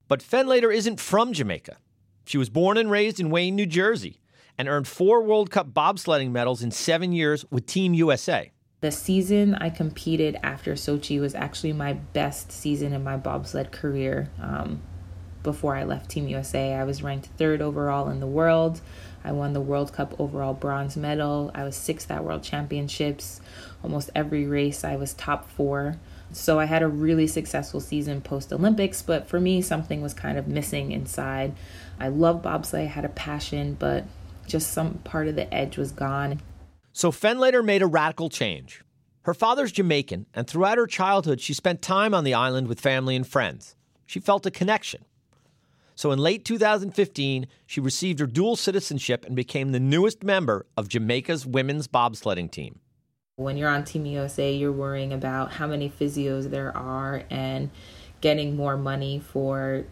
But 0.08 0.22
Fenlator 0.22 0.74
isn't 0.74 1.00
from 1.00 1.34
Jamaica. 1.34 1.78
She 2.26 2.38
was 2.38 2.50
born 2.50 2.78
and 2.78 2.90
raised 2.90 3.20
in 3.20 3.30
Wayne, 3.30 3.56
New 3.56 3.66
Jersey, 3.66 4.20
and 4.58 4.68
earned 4.68 4.88
four 4.88 5.22
World 5.22 5.52
Cup 5.52 5.74
bobsledding 5.74 6.32
medals 6.32 6.62
in 6.62 6.72
seven 6.72 7.12
years 7.12 7.46
with 7.52 7.66
Team 7.66 7.94
USA. 7.94 8.52
The 8.80 8.92
season 8.92 9.56
I 9.56 9.70
competed 9.70 10.38
after 10.44 10.74
Sochi 10.74 11.20
was 11.20 11.34
actually 11.34 11.74
my 11.74 11.94
best 11.94 12.52
season 12.52 12.94
in 12.94 13.04
my 13.04 13.18
bobsled 13.18 13.72
career. 13.72 14.30
Um, 14.40 14.82
before 15.44 15.76
I 15.76 15.84
left 15.84 16.10
Team 16.10 16.28
USA, 16.28 16.74
I 16.74 16.84
was 16.84 17.02
ranked 17.02 17.28
third 17.38 17.62
overall 17.62 18.10
in 18.10 18.20
the 18.20 18.28
world. 18.28 18.82
I 19.24 19.32
won 19.32 19.54
the 19.54 19.62
World 19.62 19.94
Cup 19.94 20.14
overall 20.20 20.54
bronze 20.54 20.96
medal. 20.96 21.52
I 21.56 21.64
was 21.64 21.76
sixth 21.76 22.12
at 22.12 22.24
World 22.24 22.44
Championships. 22.44 23.42
Almost 23.84 24.10
every 24.14 24.46
race, 24.46 24.84
I 24.84 24.96
was 24.96 25.14
top 25.14 25.50
four. 25.50 25.98
So 26.32 26.60
I 26.60 26.66
had 26.66 26.84
a 26.84 26.88
really 26.88 27.28
successful 27.28 27.80
season 27.80 28.22
post 28.22 28.52
Olympics, 28.52 29.02
but 29.02 29.28
for 29.28 29.40
me, 29.40 29.62
something 29.62 30.02
was 30.02 30.14
kind 30.14 30.38
of 30.38 30.48
missing 30.48 30.92
inside. 30.92 31.56
I 32.00 32.10
love 32.10 32.42
bobsleigh, 32.42 32.82
I 32.82 32.86
had 32.86 33.06
a 33.06 33.10
passion, 33.10 33.76
but 33.80 34.06
just 34.48 34.72
some 34.72 34.96
part 35.00 35.28
of 35.28 35.36
the 35.36 35.54
edge 35.54 35.78
was 35.78 35.92
gone. 35.92 36.42
So 36.94 37.12
Fenlator 37.12 37.64
made 37.64 37.82
a 37.82 37.88
radical 37.88 38.30
change. 38.30 38.84
Her 39.22 39.34
father's 39.34 39.74
Jamaican, 39.74 40.26
and 40.34 40.48
throughout 40.48 40.78
her 40.78 40.88
childhood, 40.88 41.42
she 41.42 41.54
spent 41.54 41.82
time 41.82 42.14
on 42.14 42.24
the 42.24 42.34
island 42.34 42.68
with 42.68 42.80
family 42.80 43.16
and 43.16 43.28
friends. 43.28 43.76
She 44.06 44.20
felt 44.20 44.46
a 44.46 44.52
connection. 44.52 45.04
So 45.96 46.12
in 46.12 46.20
late 46.20 46.46
2015, 46.46 47.48
she 47.66 47.82
received 47.82 48.20
her 48.20 48.28
dual 48.28 48.56
citizenship 48.56 49.26
and 49.26 49.36
became 49.36 49.72
the 49.72 49.80
newest 49.80 50.24
member 50.24 50.66
of 50.78 50.88
Jamaica's 50.88 51.46
women's 51.46 51.88
bobsledding 51.88 52.50
team. 52.50 52.80
When 53.36 53.58
you're 53.58 53.70
on 53.70 53.84
Team 53.84 54.06
USA, 54.06 54.54
you're 54.54 54.72
worrying 54.72 55.12
about 55.12 55.52
how 55.52 55.68
many 55.68 55.90
physios 55.90 56.50
there 56.50 56.76
are 56.76 57.24
and 57.30 57.70
getting 58.22 58.56
more 58.56 58.78
money 58.78 59.20
for 59.20 59.86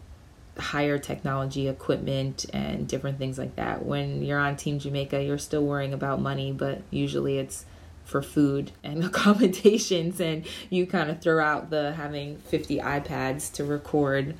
higher 0.58 0.98
technology 0.98 1.68
equipment 1.68 2.46
and 2.52 2.88
different 2.88 3.18
things 3.18 3.38
like 3.38 3.56
that. 3.56 3.84
When 3.84 4.22
you're 4.22 4.38
on 4.38 4.56
Team 4.56 4.78
Jamaica, 4.78 5.22
you're 5.22 5.38
still 5.38 5.64
worrying 5.64 5.92
about 5.92 6.20
money, 6.20 6.52
but 6.52 6.82
usually 6.90 7.38
it's 7.38 7.64
for 8.04 8.22
food 8.22 8.70
and 8.82 9.04
accommodations 9.04 10.20
and 10.20 10.46
you 10.70 10.86
kind 10.86 11.10
of 11.10 11.20
throw 11.20 11.44
out 11.44 11.70
the 11.70 11.92
having 11.92 12.38
50 12.38 12.78
iPads 12.78 13.52
to 13.52 13.64
record 13.64 14.34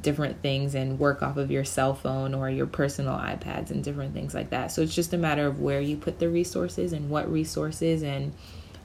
different 0.00 0.40
things 0.40 0.74
and 0.74 0.98
work 0.98 1.22
off 1.22 1.36
of 1.36 1.50
your 1.50 1.64
cell 1.64 1.94
phone 1.94 2.32
or 2.32 2.48
your 2.48 2.66
personal 2.66 3.14
iPads 3.14 3.70
and 3.70 3.84
different 3.84 4.14
things 4.14 4.34
like 4.34 4.50
that. 4.50 4.72
So 4.72 4.82
it's 4.82 4.94
just 4.94 5.12
a 5.12 5.18
matter 5.18 5.46
of 5.46 5.60
where 5.60 5.80
you 5.80 5.96
put 5.96 6.18
the 6.18 6.28
resources 6.28 6.92
and 6.92 7.10
what 7.10 7.30
resources 7.30 8.02
and 8.02 8.32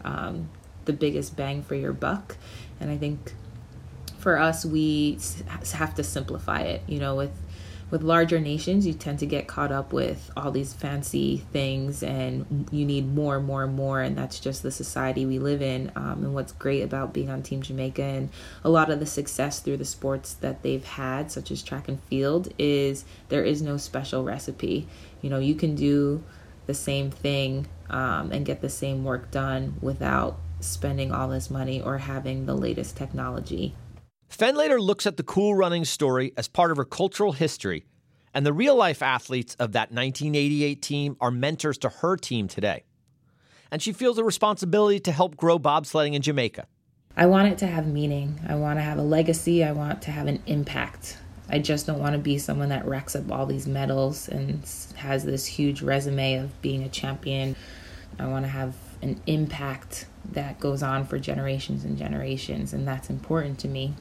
um, 0.04 0.50
the 0.86 0.94
biggest 0.94 1.36
bang 1.36 1.62
for 1.62 1.76
your 1.76 1.94
buck. 1.94 2.36
And 2.80 2.92
I 2.92 2.98
think 2.98 3.34
for 4.26 4.40
us, 4.40 4.66
we 4.66 5.20
have 5.74 5.94
to 5.94 6.04
simplify 6.04 6.62
it. 6.62 6.82
You 6.88 6.98
know, 6.98 7.14
with 7.14 7.32
with 7.92 8.02
larger 8.02 8.40
nations, 8.40 8.88
you 8.88 8.94
tend 8.94 9.20
to 9.20 9.28
get 9.28 9.46
caught 9.46 9.72
up 9.72 9.94
with 9.94 10.32
all 10.36 10.50
these 10.50 10.74
fancy 10.74 11.38
things 11.54 12.02
and 12.02 12.68
you 12.72 12.86
need 12.86 13.14
more 13.14 13.38
and 13.38 13.46
more 13.46 13.64
and 13.64 13.76
more. 13.76 14.02
And 14.02 14.18
that's 14.18 14.40
just 14.40 14.64
the 14.64 14.72
society 14.72 15.28
we 15.28 15.38
live 15.38 15.62
in. 15.62 15.92
Um, 15.96 16.24
and 16.24 16.34
what's 16.34 16.54
great 16.54 16.82
about 16.82 17.14
being 17.14 17.30
on 17.30 17.44
Team 17.44 17.62
Jamaica 17.62 18.02
and 18.02 18.30
a 18.64 18.70
lot 18.72 18.90
of 18.90 19.00
the 19.00 19.06
success 19.06 19.60
through 19.60 19.78
the 19.78 19.86
sports 19.86 20.34
that 20.34 20.64
they've 20.64 20.84
had, 20.84 21.32
such 21.32 21.52
as 21.52 21.62
track 21.62 21.88
and 21.88 22.02
field, 22.06 22.52
is 22.58 23.06
there 23.30 23.44
is 23.44 23.62
no 23.62 23.78
special 23.78 24.24
recipe. 24.24 24.88
You 25.22 25.30
know, 25.30 25.38
you 25.38 25.54
can 25.54 25.76
do 25.76 26.24
the 26.66 26.74
same 26.74 27.12
thing 27.12 27.68
um, 27.92 28.32
and 28.32 28.44
get 28.44 28.62
the 28.62 28.70
same 28.70 29.04
work 29.04 29.30
done 29.30 29.76
without 29.82 30.40
spending 30.62 31.12
all 31.12 31.28
this 31.28 31.52
money 31.52 31.80
or 31.80 32.00
having 32.00 32.48
the 32.48 32.56
latest 32.56 32.98
technology. 32.98 33.76
Fenlator 34.30 34.80
looks 34.80 35.06
at 35.06 35.18
the 35.18 35.24
cool 35.24 35.56
running 35.56 35.86
story 35.86 36.34
as 36.36 36.48
part 36.48 36.72
of 36.72 36.78
her 36.78 36.86
cultural 36.86 37.32
history, 37.32 37.86
and 38.34 38.46
the 38.46 38.54
real 38.54 38.76
life 38.76 39.02
athletes 39.02 39.56
of 39.56 39.72
that 39.72 39.92
1988 39.92 40.82
team 40.82 41.18
are 41.22 41.32
mentors 41.32 41.78
to 41.80 41.90
her 41.90 42.18
team 42.18 42.48
today. 42.48 42.84
And 43.72 43.82
she 43.82 43.94
feels 43.94 44.18
a 44.18 44.24
responsibility 44.24 45.00
to 45.02 45.12
help 45.12 45.38
grow 45.38 45.58
bobsledding 45.58 46.14
in 46.14 46.22
Jamaica. 46.22 46.68
I 47.18 47.28
want 47.28 47.48
it 47.48 47.58
to 47.60 47.68
have 47.68 47.88
meaning. 47.88 48.40
I 48.48 48.56
want 48.56 48.78
to 48.78 48.84
have 48.84 48.98
a 48.98 49.04
legacy. 49.04 49.64
I 49.64 49.72
want 49.72 50.02
to 50.04 50.12
have 50.12 50.28
an 50.28 50.44
impact. 50.48 51.18
I 51.48 51.60
just 51.60 51.88
don't 51.88 52.00
want 52.00 52.14
to 52.14 52.20
be 52.20 52.38
someone 52.38 52.70
that 52.70 52.86
racks 52.86 53.16
up 53.16 53.32
all 53.32 53.46
these 53.46 53.68
medals 53.68 54.28
and 54.28 54.62
has 54.96 55.24
this 55.24 55.46
huge 55.46 55.82
resume 55.82 56.36
of 56.36 56.62
being 56.62 56.84
a 56.84 56.90
champion. 56.90 57.56
I 58.20 58.28
want 58.28 58.44
to 58.44 58.50
have 58.50 58.76
an 59.02 59.22
impact 59.28 60.06
that 60.32 60.60
goes 60.60 60.84
on 60.84 61.06
for 61.06 61.20
generations 61.20 61.84
and 61.84 61.98
generations, 61.98 62.74
and 62.74 62.88
that's 62.88 63.10
important 63.10 63.60
to 63.60 63.68
me. 63.68 63.94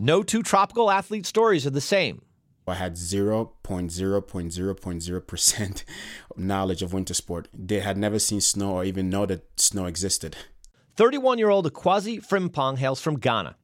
No 0.00 0.22
two 0.22 0.42
tropical 0.42 0.90
athlete 0.90 1.26
stories 1.26 1.66
are 1.66 1.70
the 1.70 1.80
same. 1.80 2.22
I 2.66 2.74
had 2.74 2.94
0.0.0.0% 2.94 5.84
knowledge 6.36 6.82
of 6.82 6.92
winter 6.92 7.14
sport. 7.14 7.48
They 7.52 7.80
had 7.80 7.98
never 7.98 8.18
seen 8.18 8.40
snow 8.40 8.74
or 8.74 8.84
even 8.84 9.10
know 9.10 9.26
that 9.26 9.60
snow 9.60 9.86
existed. 9.86 10.36
31 10.96 11.38
year 11.38 11.50
old 11.50 11.70
Akwasi 11.70 12.24
Frimpong 12.24 12.78
hails 12.78 13.00
from 13.00 13.18
Ghana. 13.18 13.56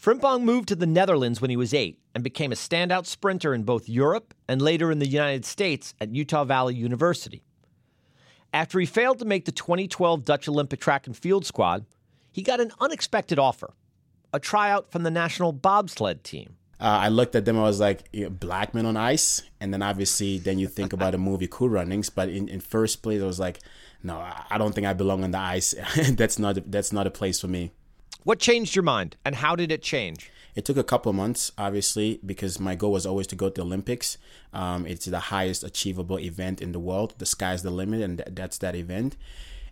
Frimpong 0.00 0.42
moved 0.42 0.68
to 0.68 0.76
the 0.76 0.86
Netherlands 0.86 1.40
when 1.40 1.50
he 1.50 1.56
was 1.56 1.74
eight 1.74 1.98
and 2.14 2.22
became 2.22 2.52
a 2.52 2.56
standout 2.56 3.06
sprinter 3.06 3.52
in 3.52 3.64
both 3.64 3.88
Europe 3.88 4.32
and 4.46 4.62
later 4.62 4.92
in 4.92 5.00
the 5.00 5.08
United 5.08 5.44
States 5.44 5.92
at 6.00 6.14
Utah 6.14 6.44
Valley 6.44 6.76
University. 6.76 7.42
After 8.52 8.78
he 8.78 8.86
failed 8.86 9.18
to 9.18 9.24
make 9.24 9.44
the 9.44 9.52
2012 9.52 10.24
Dutch 10.24 10.48
Olympic 10.48 10.80
track 10.80 11.06
and 11.06 11.16
field 11.16 11.44
squad, 11.44 11.84
he 12.30 12.42
got 12.42 12.60
an 12.60 12.72
unexpected 12.80 13.38
offer 13.38 13.74
a 14.32 14.40
tryout 14.40 14.90
from 14.90 15.02
the 15.02 15.10
national 15.10 15.52
bobsled 15.52 16.24
team. 16.24 16.56
Uh, 16.80 16.84
I 17.02 17.08
looked 17.08 17.34
at 17.34 17.44
them. 17.44 17.58
I 17.58 17.62
was 17.62 17.80
like, 17.80 18.04
you 18.12 18.24
know, 18.24 18.30
black 18.30 18.72
men 18.72 18.86
on 18.86 18.96
ice, 18.96 19.42
and 19.60 19.72
then 19.72 19.82
obviously, 19.82 20.38
then 20.38 20.58
you 20.58 20.68
think 20.68 20.92
about 20.92 21.10
the 21.10 21.18
movie 21.18 21.48
Cool 21.48 21.70
Runnings. 21.70 22.08
But 22.08 22.28
in, 22.28 22.48
in 22.48 22.60
first 22.60 23.02
place, 23.02 23.20
I 23.20 23.26
was 23.26 23.40
like, 23.40 23.58
no, 24.02 24.18
I 24.18 24.58
don't 24.58 24.74
think 24.74 24.86
I 24.86 24.92
belong 24.92 25.24
on 25.24 25.32
the 25.32 25.38
ice. 25.38 25.74
that's 26.12 26.38
not 26.38 26.70
that's 26.70 26.92
not 26.92 27.06
a 27.06 27.10
place 27.10 27.40
for 27.40 27.48
me. 27.48 27.72
What 28.22 28.38
changed 28.38 28.76
your 28.76 28.84
mind, 28.84 29.16
and 29.24 29.36
how 29.36 29.56
did 29.56 29.72
it 29.72 29.82
change? 29.82 30.30
It 30.54 30.64
took 30.64 30.76
a 30.76 30.84
couple 30.84 31.10
of 31.10 31.16
months, 31.16 31.52
obviously, 31.58 32.20
because 32.24 32.58
my 32.58 32.74
goal 32.74 32.92
was 32.92 33.06
always 33.06 33.26
to 33.28 33.36
go 33.36 33.48
to 33.48 33.54
the 33.54 33.62
Olympics. 33.62 34.18
Um, 34.52 34.86
it's 34.86 35.06
the 35.06 35.18
highest 35.18 35.62
achievable 35.62 36.18
event 36.18 36.60
in 36.60 36.72
the 36.72 36.80
world. 36.80 37.14
The 37.18 37.26
sky's 37.26 37.62
the 37.62 37.70
limit, 37.70 38.02
and 38.02 38.18
th- 38.18 38.30
that's 38.32 38.58
that 38.58 38.74
event 38.76 39.16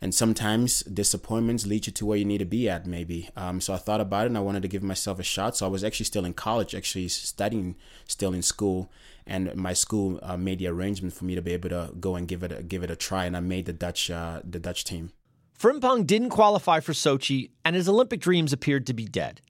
and 0.01 0.15
sometimes 0.15 0.81
disappointments 0.83 1.67
lead 1.67 1.87
you 1.87 1.93
to 1.93 2.07
where 2.07 2.19
you 2.19 2.25
need 2.25 2.39
to 2.39 2.45
be 2.45 2.69
at 2.69 2.87
maybe. 2.87 3.31
Um, 3.37 3.61
so 3.61 3.75
i 3.75 3.77
thought 3.77 4.01
about 4.01 4.25
it 4.25 4.27
and 4.27 4.39
i 4.39 4.41
wanted 4.41 4.63
to 4.63 4.69
give 4.69 4.83
myself 4.83 5.19
a 5.19 5.23
shot. 5.23 5.57
So 5.57 5.67
i 5.67 5.69
was 5.69 5.85
actually 5.85 6.07
still 6.07 6.25
in 6.25 6.35
college 6.35 6.75
actually 6.75 7.09
studying 7.09 7.77
still 8.07 8.33
in 8.33 8.43
school. 8.43 8.91
And 9.27 9.55
my 9.57 9.73
school 9.73 10.21
uh, 10.23 10.37
made 10.37 10.61
the 10.61 10.69
arrangement 10.69 11.15
for 11.15 11.25
me 11.25 11.35
to 11.35 11.43
be 11.43 11.53
able 11.53 11.71
to 11.71 11.91
go 11.99 12.15
and 12.15 12.29
give 12.29 12.45
it 12.45 12.53
a, 12.53 12.63
give 12.63 12.85
it 12.85 12.91
a 12.91 12.97
try. 12.97 13.25
And 13.25 13.37
i 13.37 13.41
made 13.41 13.67
the 13.67 13.73
dutch 13.73 14.11
uh, 14.11 14.41
the 14.45 14.59
dutch 14.59 14.85
team. 14.85 15.13
Frimpong 15.59 16.07
didn't 16.07 16.31
qualify 16.31 16.81
for 16.81 16.93
sochi 16.93 17.51
and 17.65 17.75
his 17.75 17.89
olympic 17.89 18.21
dreams 18.21 18.53
appeared 18.53 18.87
to 18.87 18.95
be 18.95 19.07
dead. 19.07 19.41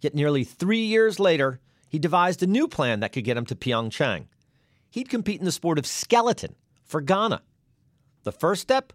Yet 0.00 0.14
nearly 0.14 0.44
three 0.44 0.84
years 0.84 1.18
later 1.18 1.60
he 1.88 1.98
devised 1.98 2.42
a 2.42 2.46
new 2.46 2.68
plan 2.68 3.00
that 3.00 3.12
could 3.12 3.24
get 3.24 3.36
him 3.36 3.46
to 3.46 3.56
pyeongchang. 3.56 4.26
He'd 4.90 5.08
compete 5.08 5.40
in 5.40 5.44
the 5.44 5.52
sport 5.52 5.78
of 5.78 5.86
skeleton 5.86 6.54
for 6.84 7.00
ghana. 7.00 7.42
The 8.22 8.32
first 8.32 8.62
step 8.62 8.92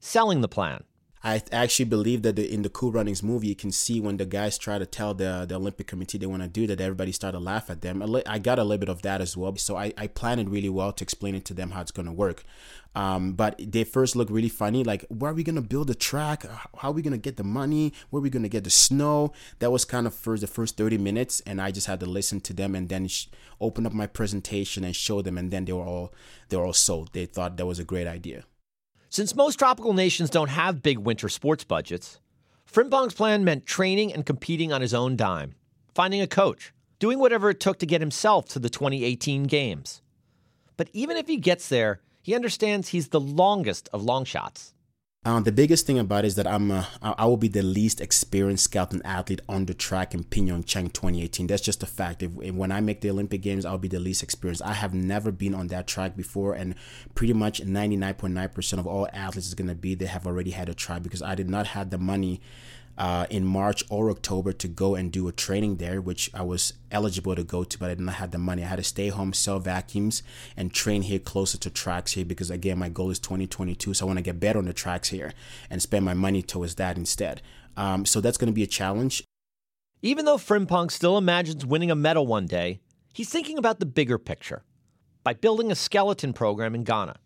selling 0.00 0.40
the 0.40 0.48
plan. 0.48 0.84
I 1.24 1.42
actually 1.50 1.86
believe 1.86 2.22
that 2.22 2.36
the, 2.36 2.52
in 2.52 2.62
the 2.62 2.68
Cool 2.68 2.92
Runnings 2.92 3.22
movie, 3.24 3.48
you 3.48 3.56
can 3.56 3.72
see 3.72 4.00
when 4.00 4.18
the 4.18 4.24
guys 4.24 4.56
try 4.56 4.78
to 4.78 4.86
tell 4.86 5.14
the, 5.14 5.46
the 5.48 5.56
Olympic 5.56 5.88
Committee 5.88 6.16
they 6.16 6.26
want 6.26 6.42
to 6.42 6.48
do 6.48 6.66
that, 6.68 6.80
everybody 6.80 7.10
started 7.10 7.38
to 7.38 7.44
laugh 7.44 7.70
at 7.70 7.80
them. 7.80 8.02
I 8.26 8.38
got 8.38 8.58
a 8.58 8.62
little 8.62 8.78
bit 8.78 8.88
of 8.88 9.02
that 9.02 9.20
as 9.20 9.36
well. 9.36 9.56
So 9.56 9.76
I, 9.76 9.92
I 9.98 10.06
planned 10.06 10.40
it 10.40 10.48
really 10.48 10.68
well 10.68 10.92
to 10.92 11.02
explain 11.02 11.34
it 11.34 11.44
to 11.46 11.54
them 11.54 11.72
how 11.72 11.80
it's 11.80 11.90
going 11.90 12.06
to 12.06 12.12
work. 12.12 12.44
Um, 12.94 13.32
but 13.32 13.56
they 13.58 13.84
first 13.84 14.14
look 14.14 14.28
really 14.30 14.48
funny. 14.48 14.84
Like, 14.84 15.04
where 15.08 15.32
are 15.32 15.34
we 15.34 15.42
going 15.42 15.56
to 15.56 15.62
build 15.62 15.90
a 15.90 15.94
track? 15.94 16.44
How 16.76 16.90
are 16.90 16.92
we 16.92 17.02
going 17.02 17.12
to 17.12 17.18
get 17.18 17.36
the 17.36 17.44
money? 17.44 17.92
Where 18.10 18.20
are 18.20 18.22
we 18.22 18.30
going 18.30 18.44
to 18.44 18.48
get 18.48 18.64
the 18.64 18.70
snow? 18.70 19.32
That 19.58 19.72
was 19.72 19.84
kind 19.84 20.06
of 20.06 20.14
first 20.14 20.42
the 20.42 20.46
first 20.46 20.76
30 20.76 20.98
minutes. 20.98 21.40
And 21.40 21.60
I 21.60 21.72
just 21.72 21.88
had 21.88 22.00
to 22.00 22.06
listen 22.06 22.40
to 22.42 22.52
them 22.52 22.76
and 22.76 22.88
then 22.88 23.08
sh- 23.08 23.26
open 23.60 23.86
up 23.86 23.92
my 23.92 24.06
presentation 24.06 24.84
and 24.84 24.94
show 24.94 25.20
them. 25.20 25.36
And 25.36 25.50
then 25.50 25.64
they 25.64 25.72
were 25.72 25.84
all, 25.84 26.14
they 26.48 26.56
were 26.56 26.64
all 26.64 26.72
sold. 26.72 27.12
They 27.12 27.26
thought 27.26 27.56
that 27.56 27.66
was 27.66 27.80
a 27.80 27.84
great 27.84 28.06
idea. 28.06 28.44
Since 29.10 29.34
most 29.34 29.58
tropical 29.58 29.94
nations 29.94 30.28
don't 30.28 30.50
have 30.50 30.82
big 30.82 30.98
winter 30.98 31.30
sports 31.30 31.64
budgets, 31.64 32.20
Frimpong's 32.70 33.14
plan 33.14 33.42
meant 33.42 33.64
training 33.64 34.12
and 34.12 34.26
competing 34.26 34.70
on 34.70 34.82
his 34.82 34.92
own 34.92 35.16
dime, 35.16 35.54
finding 35.94 36.20
a 36.20 36.26
coach, 36.26 36.74
doing 36.98 37.18
whatever 37.18 37.48
it 37.48 37.58
took 37.58 37.78
to 37.78 37.86
get 37.86 38.02
himself 38.02 38.48
to 38.48 38.58
the 38.58 38.68
2018 38.68 39.44
games. 39.44 40.02
But 40.76 40.90
even 40.92 41.16
if 41.16 41.26
he 41.26 41.38
gets 41.38 41.70
there, 41.70 42.02
he 42.22 42.34
understands 42.34 42.88
he's 42.88 43.08
the 43.08 43.18
longest 43.18 43.88
of 43.94 44.02
long 44.02 44.26
shots. 44.26 44.74
Um, 45.28 45.42
the 45.42 45.52
biggest 45.52 45.84
thing 45.86 45.98
about 45.98 46.24
it 46.24 46.28
is 46.28 46.36
that 46.36 46.46
I'm 46.46 46.70
a, 46.70 46.88
I 47.02 47.26
will 47.26 47.36
be 47.36 47.48
the 47.48 47.60
least 47.60 48.00
experienced 48.00 48.64
skeleton 48.64 49.02
athlete 49.04 49.42
on 49.46 49.66
the 49.66 49.74
track 49.74 50.14
in 50.14 50.24
Pyeongchang 50.24 50.90
2018. 50.90 51.46
That's 51.46 51.60
just 51.60 51.82
a 51.82 51.86
fact. 51.86 52.22
If, 52.22 52.30
if, 52.40 52.54
when 52.54 52.72
I 52.72 52.80
make 52.80 53.02
the 53.02 53.10
Olympic 53.10 53.42
Games, 53.42 53.66
I'll 53.66 53.76
be 53.76 53.88
the 53.88 54.00
least 54.00 54.22
experienced. 54.22 54.62
I 54.62 54.72
have 54.72 54.94
never 54.94 55.30
been 55.30 55.54
on 55.54 55.66
that 55.66 55.86
track 55.86 56.16
before, 56.16 56.54
and 56.54 56.74
pretty 57.14 57.34
much 57.34 57.60
99.9% 57.60 58.78
of 58.78 58.86
all 58.86 59.06
athletes 59.12 59.48
is 59.48 59.54
going 59.54 59.68
to 59.68 59.74
be 59.74 59.94
they 59.94 60.06
have 60.06 60.26
already 60.26 60.52
had 60.52 60.70
a 60.70 60.74
try 60.74 60.98
because 60.98 61.20
I 61.20 61.34
did 61.34 61.50
not 61.50 61.66
have 61.66 61.90
the 61.90 61.98
money 61.98 62.40
uh, 62.98 63.26
in 63.30 63.44
March 63.44 63.84
or 63.88 64.10
October 64.10 64.52
to 64.52 64.68
go 64.68 64.96
and 64.96 65.12
do 65.12 65.28
a 65.28 65.32
training 65.32 65.76
there, 65.76 66.00
which 66.00 66.30
I 66.34 66.42
was 66.42 66.74
eligible 66.90 67.36
to 67.36 67.44
go 67.44 67.62
to, 67.62 67.78
but 67.78 67.90
I 67.90 67.94
did 67.94 68.00
not 68.00 68.16
have 68.16 68.32
the 68.32 68.38
money. 68.38 68.64
I 68.64 68.66
had 68.66 68.76
to 68.76 68.84
stay 68.84 69.08
home, 69.08 69.32
sell 69.32 69.60
vacuums, 69.60 70.22
and 70.56 70.74
train 70.74 71.02
here 71.02 71.20
closer 71.20 71.56
to 71.58 71.70
tracks 71.70 72.12
here 72.12 72.24
because, 72.24 72.50
again, 72.50 72.78
my 72.78 72.88
goal 72.88 73.10
is 73.10 73.20
2022. 73.20 73.94
So 73.94 74.04
I 74.04 74.06
want 74.08 74.18
to 74.18 74.22
get 74.22 74.40
better 74.40 74.58
on 74.58 74.64
the 74.64 74.72
tracks 74.72 75.10
here 75.10 75.32
and 75.70 75.80
spend 75.80 76.04
my 76.04 76.14
money 76.14 76.42
towards 76.42 76.74
that 76.74 76.96
instead. 76.96 77.40
Um, 77.76 78.04
so 78.04 78.20
that's 78.20 78.36
going 78.36 78.48
to 78.48 78.52
be 78.52 78.64
a 78.64 78.66
challenge. 78.66 79.22
Even 80.02 80.24
though 80.24 80.36
Frimpong 80.36 80.90
still 80.90 81.16
imagines 81.16 81.64
winning 81.64 81.92
a 81.92 81.96
medal 81.96 82.26
one 82.26 82.46
day, 82.46 82.80
he's 83.14 83.30
thinking 83.30 83.58
about 83.58 83.78
the 83.78 83.86
bigger 83.86 84.18
picture 84.18 84.64
by 85.22 85.34
building 85.34 85.70
a 85.70 85.76
skeleton 85.76 86.32
program 86.32 86.74
in 86.74 86.82
Ghana. 86.82 87.16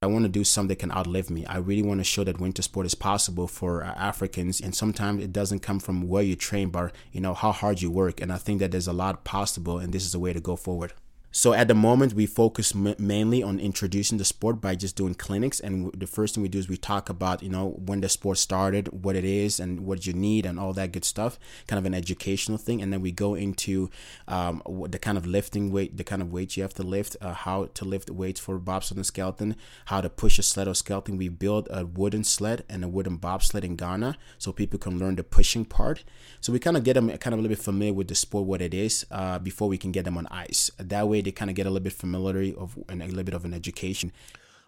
I 0.00 0.06
want 0.06 0.24
to 0.26 0.28
do 0.28 0.44
something 0.44 0.68
that 0.68 0.78
can 0.78 0.92
outlive 0.92 1.28
me. 1.28 1.44
I 1.46 1.56
really 1.56 1.82
want 1.82 1.98
to 1.98 2.04
show 2.04 2.22
that 2.22 2.38
winter 2.38 2.62
sport 2.62 2.86
is 2.86 2.94
possible 2.94 3.48
for 3.48 3.82
uh, 3.82 3.88
Africans, 3.96 4.60
and 4.60 4.72
sometimes 4.72 5.24
it 5.24 5.32
doesn't 5.32 5.58
come 5.58 5.80
from 5.80 6.06
where 6.06 6.22
you 6.22 6.36
train, 6.36 6.68
but 6.70 6.92
you 7.10 7.20
know 7.20 7.34
how 7.34 7.50
hard 7.50 7.82
you 7.82 7.90
work. 7.90 8.20
And 8.20 8.32
I 8.32 8.36
think 8.36 8.60
that 8.60 8.70
there's 8.70 8.86
a 8.86 8.92
lot 8.92 9.24
possible, 9.24 9.80
and 9.80 9.92
this 9.92 10.06
is 10.06 10.14
a 10.14 10.20
way 10.20 10.32
to 10.32 10.38
go 10.40 10.54
forward. 10.54 10.92
So 11.30 11.52
at 11.52 11.68
the 11.68 11.74
moment, 11.74 12.14
we 12.14 12.26
focus 12.26 12.74
m- 12.74 12.94
mainly 12.98 13.42
on 13.42 13.60
introducing 13.60 14.16
the 14.16 14.24
sport 14.24 14.60
by 14.60 14.74
just 14.74 14.96
doing 14.96 15.14
clinics. 15.14 15.60
And 15.60 15.92
the 15.92 16.06
first 16.06 16.34
thing 16.34 16.42
we 16.42 16.48
do 16.48 16.58
is 16.58 16.68
we 16.68 16.78
talk 16.78 17.10
about, 17.10 17.42
you 17.42 17.50
know, 17.50 17.68
when 17.84 18.00
the 18.00 18.08
sport 18.08 18.38
started, 18.38 18.88
what 19.04 19.14
it 19.14 19.24
is, 19.24 19.60
and 19.60 19.80
what 19.80 20.06
you 20.06 20.14
need, 20.14 20.46
and 20.46 20.58
all 20.58 20.72
that 20.72 20.92
good 20.92 21.04
stuff. 21.04 21.38
Kind 21.66 21.78
of 21.78 21.84
an 21.84 21.94
educational 21.94 22.56
thing. 22.56 22.80
And 22.80 22.92
then 22.92 23.02
we 23.02 23.12
go 23.12 23.34
into 23.34 23.90
um, 24.26 24.62
the 24.88 24.98
kind 24.98 25.18
of 25.18 25.26
lifting 25.26 25.70
weight, 25.70 25.96
the 25.96 26.04
kind 26.04 26.22
of 26.22 26.32
weight 26.32 26.56
you 26.56 26.62
have 26.62 26.74
to 26.74 26.82
lift, 26.82 27.16
uh, 27.20 27.34
how 27.34 27.66
to 27.74 27.84
lift 27.84 28.10
weights 28.10 28.40
for 28.40 28.58
bobsled 28.58 28.96
and 28.96 29.06
skeleton, 29.06 29.54
how 29.86 30.00
to 30.00 30.08
push 30.08 30.38
a 30.38 30.42
sled 30.42 30.66
or 30.66 30.74
skeleton. 30.74 31.18
We 31.18 31.28
build 31.28 31.68
a 31.70 31.84
wooden 31.84 32.24
sled 32.24 32.64
and 32.70 32.82
a 32.82 32.88
wooden 32.88 33.16
bobsled 33.16 33.64
in 33.64 33.76
Ghana, 33.76 34.16
so 34.38 34.50
people 34.50 34.78
can 34.78 34.98
learn 34.98 35.16
the 35.16 35.24
pushing 35.24 35.66
part. 35.66 36.04
So 36.40 36.52
we 36.52 36.58
kind 36.58 36.76
of 36.76 36.84
get 36.84 36.94
them 36.94 37.08
kind 37.18 37.34
of 37.34 37.38
a 37.38 37.42
little 37.42 37.54
bit 37.54 37.62
familiar 37.62 37.92
with 37.92 38.08
the 38.08 38.14
sport, 38.14 38.46
what 38.46 38.62
it 38.62 38.72
is, 38.72 39.04
uh, 39.10 39.38
before 39.38 39.68
we 39.68 39.76
can 39.76 39.92
get 39.92 40.04
them 40.06 40.16
on 40.16 40.26
ice. 40.28 40.70
That 40.78 41.06
way 41.06 41.17
way 41.18 41.22
they 41.22 41.32
kind 41.32 41.50
of 41.50 41.56
get 41.56 41.66
a 41.66 41.70
little 41.70 41.84
bit 41.84 41.92
familiar 41.92 42.54
of 42.56 42.78
and 42.88 43.02
a 43.02 43.06
little 43.06 43.24
bit 43.24 43.34
of 43.34 43.44
an 43.44 43.54
education. 43.54 44.12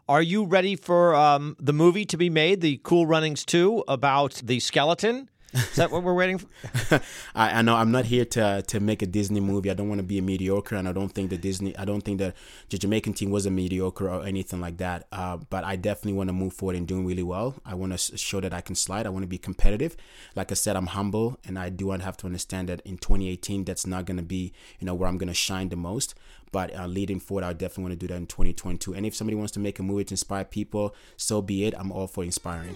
Are 0.09 0.23
you 0.23 0.45
ready 0.45 0.75
for 0.75 1.15
um, 1.15 1.57
the 1.61 1.73
movie 1.73 2.05
to 2.07 2.17
be 2.17 2.31
made, 2.31 2.61
the 2.61 2.81
Cool 2.83 3.07
Runnings 3.07 3.45
2, 3.45 3.85
about 3.87 4.43
the 4.45 4.59
skeleton? 4.59 5.29
Is 5.53 5.77
that 5.77 5.91
what 5.91 6.05
we're 6.05 6.15
waiting 6.15 6.39
for? 6.39 6.49
I, 7.35 7.59
I, 7.59 7.63
know 7.63 7.75
I'm 7.75 7.91
not 7.91 8.05
here 8.05 8.25
to 8.25 8.63
to 8.69 8.79
make 8.79 9.03
a 9.03 9.07
Disney 9.07 9.41
movie. 9.41 9.71
I 9.71 9.75
don't 9.75 9.89
want 9.89 9.99
to 9.99 10.07
be 10.07 10.19
a 10.19 10.23
mediocre, 10.23 10.77
and 10.77 10.87
I 10.87 10.93
don't 10.93 11.09
think 11.09 11.31
the 11.31 11.37
Disney. 11.37 11.77
I 11.77 11.85
don't 11.85 12.03
think 12.03 12.19
that 12.21 12.37
the 12.69 12.79
Jamaican 12.79 13.15
team 13.15 13.31
was 13.31 13.47
a 13.47 13.51
mediocre 13.51 14.09
or 14.09 14.25
anything 14.25 14.61
like 14.61 14.77
that. 14.77 15.09
Uh, 15.11 15.39
but 15.39 15.65
I 15.65 15.75
definitely 15.75 16.13
want 16.13 16.29
to 16.29 16.33
move 16.33 16.53
forward 16.53 16.77
and 16.77 16.87
doing 16.87 17.05
really 17.05 17.25
well. 17.25 17.57
I 17.65 17.75
want 17.75 17.99
to 17.99 18.17
show 18.17 18.41
that 18.41 18.55
I 18.55 18.61
can 18.61 18.77
slide. 18.77 19.07
I 19.07 19.11
want 19.11 19.25
to 19.25 19.29
be 19.29 19.39
competitive. 19.39 19.97
Like 20.37 20.53
I 20.53 20.55
said, 20.55 20.77
I'm 20.77 20.87
humble, 20.87 21.39
and 21.45 21.59
I 21.59 21.69
do 21.69 21.91
have 21.91 22.17
to 22.19 22.27
understand 22.27 22.69
that 22.69 22.81
in 22.83 22.99
2018, 22.99 23.65
that's 23.65 23.87
not 23.87 24.05
going 24.05 24.19
to 24.19 24.23
be 24.23 24.53
you 24.79 24.87
know 24.87 24.95
where 24.95 25.09
I'm 25.09 25.19
going 25.19 25.29
to 25.29 25.35
shine 25.35 25.71
the 25.71 25.77
most. 25.77 26.15
But 26.53 26.77
uh, 26.77 26.87
leading 26.87 27.21
forward, 27.21 27.45
I 27.45 27.53
definitely 27.53 27.85
want 27.85 28.01
to 28.01 28.07
do 28.07 28.09
that 28.09 28.17
in 28.17 28.27
2022. 28.27 28.95
And 28.95 29.07
if 29.07 29.15
somebody 29.15 29.37
wants 29.37 29.53
to 29.53 29.61
make 29.61 29.79
a 29.79 29.83
movie 29.83 30.05
to 30.05 30.15
inspire 30.15 30.45
people, 30.45 30.95
so 31.17 31.41
be 31.41 31.65
it. 31.65 31.75
I'm 31.77 31.93
all 31.93 32.07
for 32.07 32.25
inspiring. 32.25 32.75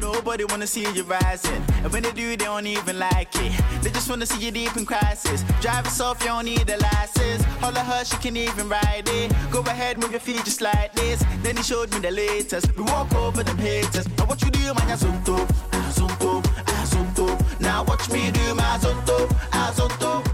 Nobody 0.00 0.44
wanna 0.44 0.66
see 0.66 0.82
you 0.94 1.04
rising, 1.04 1.62
and 1.82 1.92
when 1.92 2.02
they 2.02 2.12
do, 2.12 2.30
they 2.30 2.44
don't 2.44 2.66
even 2.66 2.98
like 2.98 3.28
it. 3.36 3.52
They 3.82 3.90
just 3.90 4.08
wanna 4.08 4.26
see 4.26 4.44
you 4.44 4.50
deep 4.50 4.76
in 4.76 4.86
crisis. 4.86 5.44
Drive 5.60 5.86
off, 6.00 6.20
you 6.20 6.28
don't 6.28 6.44
need 6.44 6.68
a 6.68 6.78
license. 6.78 7.44
All 7.62 7.76
of 7.76 7.86
her, 7.86 8.04
she 8.04 8.16
can 8.16 8.36
even 8.36 8.68
ride 8.68 9.04
it. 9.06 9.32
Go 9.50 9.60
ahead, 9.60 9.98
move 9.98 10.10
your 10.10 10.20
feet 10.20 10.44
just 10.44 10.60
like 10.60 10.92
this. 10.94 11.22
Then 11.42 11.56
he 11.56 11.62
showed 11.62 11.92
me 11.92 12.00
the 12.00 12.10
latest. 12.10 12.76
We 12.76 12.84
walk 12.84 13.14
over 13.14 13.42
them 13.42 13.58
haters. 13.58 14.08
Now 14.16 14.26
what 14.26 14.42
you 14.42 14.50
do, 14.50 14.74
man, 14.74 14.88
azonto, 14.88 15.46
azonto, 15.70 16.42
azonto. 16.42 17.60
Now 17.60 17.84
watch 17.84 18.10
me 18.10 18.30
do 18.30 18.54
my 18.54 18.62
azonto, 18.62 19.28
azonto. 19.50 20.31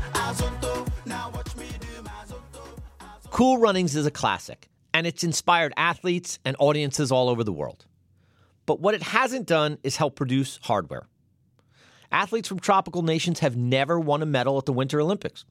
Cool 3.39 3.59
Runnings 3.59 3.95
is 3.95 4.05
a 4.05 4.11
classic, 4.11 4.69
and 4.93 5.07
it's 5.07 5.23
inspired 5.23 5.73
athletes 5.77 6.41
and 6.45 6.57
audiences 6.59 7.13
all 7.13 7.29
over 7.29 7.45
the 7.45 7.53
world. 7.53 7.87
But 8.67 8.81
what 8.81 8.97
it 8.97 9.03
hasn't 9.05 9.47
done 9.47 9.79
is 9.85 9.95
help 9.95 10.17
produce 10.17 10.59
hardware. 10.65 11.07
Athletes 12.11 12.49
from 12.49 12.59
tropical 12.59 13.03
nations 13.03 13.39
have 13.39 13.55
never 13.57 14.01
won 14.01 14.23
a 14.23 14.27
medal 14.27 14.59
at 14.59 14.67
the 14.67 14.73
Winter 14.73 15.01
Olympics. 15.01 15.45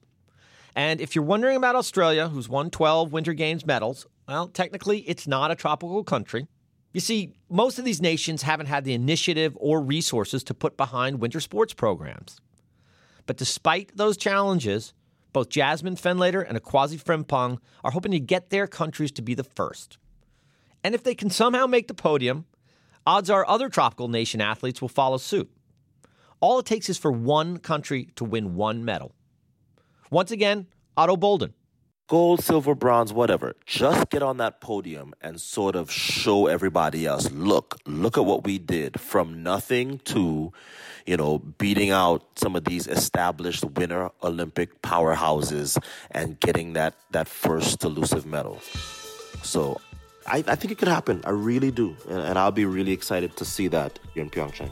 And 0.76 1.00
if 1.00 1.14
you're 1.14 1.24
wondering 1.24 1.56
about 1.56 1.76
Australia, 1.76 2.28
who's 2.28 2.46
won 2.46 2.68
12 2.68 3.10
Winter 3.10 3.32
Games 3.32 3.64
medals, 3.64 4.06
well, 4.28 4.48
technically 4.48 4.98
it's 5.08 5.26
not 5.26 5.50
a 5.50 5.54
tropical 5.54 6.04
country. 6.04 6.46
You 6.92 7.00
see, 7.00 7.32
most 7.48 7.78
of 7.78 7.86
these 7.86 8.02
nations 8.02 8.42
haven't 8.42 8.66
had 8.66 8.84
the 8.84 8.92
initiative 8.92 9.56
or 9.58 9.80
resources 9.80 10.44
to 10.44 10.52
put 10.52 10.76
behind 10.76 11.22
winter 11.22 11.40
sports 11.40 11.72
programs. 11.72 12.38
But 13.24 13.38
despite 13.38 13.96
those 13.96 14.18
challenges, 14.18 14.92
both 15.32 15.50
Jazmine 15.50 16.00
Fenlator 16.00 16.46
and 16.46 16.60
Akwasi 16.60 17.02
Frimpong 17.02 17.58
are 17.84 17.90
hoping 17.90 18.12
to 18.12 18.20
get 18.20 18.50
their 18.50 18.66
countries 18.66 19.12
to 19.12 19.22
be 19.22 19.34
the 19.34 19.44
first. 19.44 19.98
And 20.82 20.94
if 20.94 21.02
they 21.02 21.14
can 21.14 21.30
somehow 21.30 21.66
make 21.66 21.88
the 21.88 21.94
podium, 21.94 22.46
odds 23.06 23.30
are 23.30 23.46
other 23.48 23.68
tropical 23.68 24.08
nation 24.08 24.40
athletes 24.40 24.80
will 24.80 24.88
follow 24.88 25.16
suit. 25.16 25.50
All 26.40 26.58
it 26.58 26.66
takes 26.66 26.88
is 26.88 26.98
for 26.98 27.10
one 27.10 27.58
country 27.58 28.10
to 28.16 28.24
win 28.24 28.54
one 28.54 28.84
medal. 28.84 29.12
Once 30.10 30.30
again, 30.30 30.66
Ato 30.96 31.16
Boldon. 31.16 31.52
Gold, 32.08 32.42
silver, 32.42 32.74
bronze, 32.74 33.12
whatever. 33.12 33.54
Just 33.66 34.08
get 34.08 34.22
on 34.22 34.38
that 34.38 34.62
podium 34.62 35.12
and 35.20 35.38
sort 35.38 35.76
of 35.76 35.90
show 35.90 36.46
everybody 36.46 37.04
else 37.04 37.30
look, 37.30 37.78
look 37.84 38.16
at 38.16 38.24
what 38.24 38.44
we 38.44 38.56
did 38.56 38.98
from 38.98 39.42
nothing 39.42 39.98
to, 40.06 40.50
you 41.04 41.18
know, 41.18 41.38
beating 41.38 41.90
out 41.90 42.24
some 42.36 42.56
of 42.56 42.64
these 42.64 42.86
established 42.86 43.62
winter 43.62 44.08
Olympic 44.22 44.80
powerhouses 44.80 45.76
and 46.10 46.40
getting 46.40 46.72
that, 46.72 46.94
that 47.10 47.28
first 47.28 47.84
elusive 47.84 48.24
medal. 48.24 48.58
So 49.42 49.78
I, 50.26 50.38
I 50.46 50.54
think 50.54 50.72
it 50.72 50.78
could 50.78 50.88
happen. 50.88 51.20
I 51.26 51.30
really 51.30 51.70
do. 51.70 51.94
And, 52.08 52.20
and 52.20 52.38
I'll 52.38 52.50
be 52.52 52.64
really 52.64 52.92
excited 52.92 53.36
to 53.36 53.44
see 53.44 53.68
that 53.68 53.98
here 54.14 54.22
in 54.22 54.30
Pyeongchang. 54.30 54.70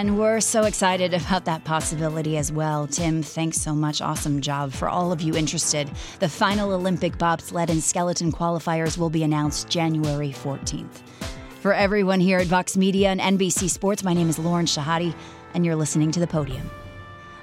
And 0.00 0.18
we're 0.18 0.40
so 0.40 0.62
excited 0.62 1.12
about 1.12 1.44
that 1.44 1.64
possibility 1.64 2.38
as 2.38 2.50
well. 2.50 2.86
Tim, 2.86 3.22
thanks 3.22 3.60
so 3.60 3.74
much. 3.74 4.00
Awesome 4.00 4.40
job. 4.40 4.72
For 4.72 4.88
all 4.88 5.12
of 5.12 5.20
you 5.20 5.36
interested, 5.36 5.90
the 6.20 6.28
final 6.28 6.72
Olympic 6.72 7.18
bobsled 7.18 7.68
and 7.68 7.82
skeleton 7.82 8.32
qualifiers 8.32 8.96
will 8.96 9.10
be 9.10 9.24
announced 9.24 9.68
January 9.68 10.30
14th. 10.30 11.02
For 11.60 11.74
everyone 11.74 12.18
here 12.18 12.38
at 12.38 12.46
Vox 12.46 12.78
Media 12.78 13.10
and 13.10 13.20
NBC 13.20 13.68
Sports, 13.68 14.02
my 14.02 14.14
name 14.14 14.30
is 14.30 14.38
Lauren 14.38 14.64
Shehadi, 14.64 15.14
and 15.52 15.66
you're 15.66 15.76
listening 15.76 16.10
to 16.12 16.20
The 16.20 16.26
Podium. 16.26 16.70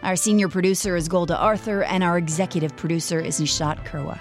Our 0.01 0.15
senior 0.15 0.47
producer 0.47 0.95
is 0.95 1.07
Golda 1.07 1.37
Arthur, 1.37 1.83
and 1.83 2.03
our 2.03 2.17
executive 2.17 2.75
producer 2.75 3.19
is 3.19 3.39
Nishat 3.39 3.85
Kurwa. 3.85 4.17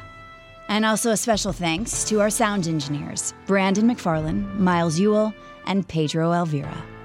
And 0.69 0.85
also 0.85 1.11
a 1.11 1.17
special 1.17 1.55
thanks 1.55 2.05
to 2.11 2.21
our 2.21 2.29
sound 2.29 2.69
engineers, 2.69 3.33
Brandon 3.47 3.89
McFarlane, 3.89 4.59
Miles 4.59 4.99
Ewell, 5.01 5.33
and 5.65 5.89
Pedro 5.89 6.33
Elvira. 6.33 6.96